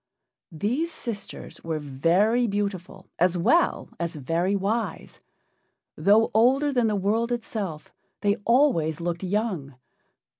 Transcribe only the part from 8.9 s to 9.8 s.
looked young.